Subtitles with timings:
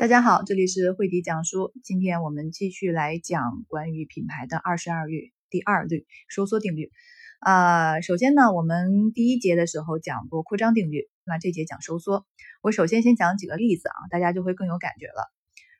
[0.00, 1.74] 大家好，这里是慧迪讲书。
[1.84, 6.90] 今天我们继续来讲关于品牌的二十二律第二律收缩定律。
[7.38, 12.24] 啊，首先呢，我们第一节的时候讲过扩张定律，那这节讲收缩。
[12.62, 15.30] 我首先先讲几个例子啊，大家就会更有感觉了。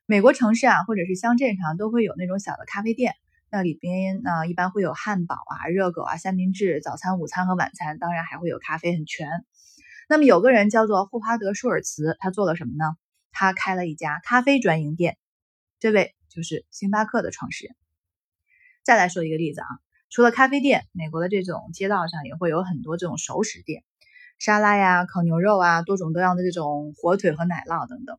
[0.04, 3.14] 美国城市啊，或者是乡镇上都会有那种小的咖啡店，
[3.50, 9.26] 那里边呢一般会有汉堡啊、热狗啊、三明治、早餐、午餐和晚餐，当然还会有咖啡，很全。
[10.10, 12.84] 那么有个人叫做霍华德·舒尔茨，他做了什么呢？
[13.32, 15.18] 他开了一家咖啡专营店，
[15.78, 17.74] 这位就是星巴克的创始人。
[18.82, 19.66] 再来说一个例子啊，
[20.08, 23.84] 除了咖啡店，美国的这种街道上也会有很多这种熟食店，
[24.38, 28.18] 沙拉呀、烤牛肉啊、多种多样的这种火腿和奶酪等等。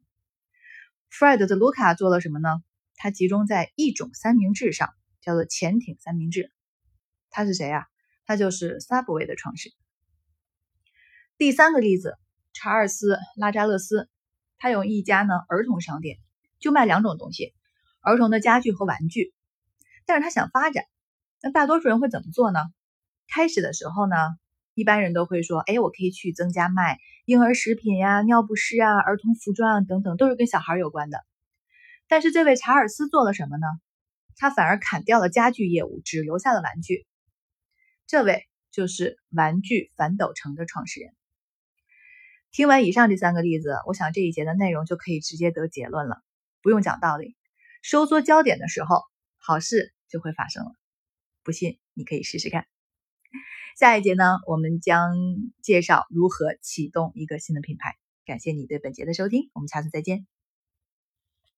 [1.12, 2.64] Fred 的卢卡做了什么呢？
[2.96, 6.52] 他集中在一种三明治上，叫做潜艇三明治。
[7.30, 7.88] 他是谁啊？
[8.26, 9.76] 他就是 Subway 的创始人。
[11.38, 12.18] 第三个例子，
[12.54, 14.10] 查尔斯·拉扎勒斯。
[14.62, 16.20] 他有一家呢儿童商店，
[16.60, 17.56] 就卖两种东西，
[18.00, 19.34] 儿童的家具和玩具。
[20.06, 20.84] 但是他想发展，
[21.42, 22.60] 那大多数人会怎么做呢？
[23.28, 24.16] 开始的时候呢，
[24.76, 31.26] 一般人都会说，哎，我可以去增加卖婴儿食品呀、尿不湿啊、儿童服装啊等等，都是跟小孩有关的。
[32.08, 33.66] 但是这位查尔斯做了什么呢？
[34.36, 37.08] 他反而砍掉了家具业务，只留下了玩具。
[38.06, 41.14] 这位就是玩具反斗城的创始人。
[42.52, 46.22] 听完以上这三个例子，我想这一节的内容就可以直接得结论了，
[46.62, 47.38] 不用讲道理。
[47.82, 49.04] 收缩焦点的时候，
[49.38, 50.72] 好事就会发生了。
[51.44, 52.66] 不信你可以试试看。
[53.80, 55.16] 下一节呢，我们将
[55.64, 57.96] 介绍如何启动一个新的品牌。
[58.26, 60.28] 感谢你对本节的收听，我们下次再见。